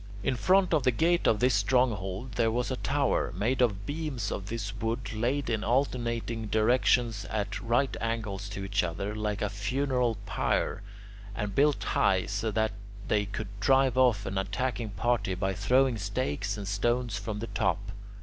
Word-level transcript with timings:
In 0.23 0.35
front 0.35 0.73
of 0.73 0.81
the 0.81 0.89
gate 0.89 1.27
of 1.27 1.39
this 1.39 1.53
stronghold 1.53 2.31
there 2.31 2.49
was 2.49 2.71
a 2.71 2.75
tower, 2.77 3.31
made 3.37 3.61
of 3.61 3.85
beams 3.85 4.31
of 4.31 4.47
this 4.47 4.73
wood 4.77 5.13
laid 5.13 5.47
in 5.47 5.63
alternating 5.63 6.47
directions 6.47 7.23
at 7.25 7.61
right 7.61 7.95
angles 8.01 8.49
to 8.49 8.63
each 8.63 8.81
other, 8.81 9.13
like 9.15 9.43
a 9.43 9.47
funeral 9.51 10.17
pyre, 10.25 10.81
and 11.35 11.53
built 11.53 11.83
high, 11.83 12.25
so 12.25 12.49
that 12.49 12.71
they 13.09 13.25
could 13.27 13.49
drive 13.59 13.95
off 13.95 14.25
an 14.25 14.39
attacking 14.39 14.89
party 14.89 15.35
by 15.35 15.53
throwing 15.53 15.99
stakes 15.99 16.57
and 16.57 16.67
stones 16.67 17.19
from 17.19 17.37
the 17.37 17.45
top. 17.45 17.91